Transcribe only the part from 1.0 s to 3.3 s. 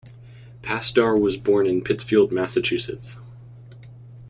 was born in Pittsfield, Massachusetts.